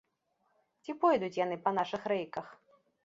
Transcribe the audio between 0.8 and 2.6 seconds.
Ці пойдуць яны па нашых рэйках?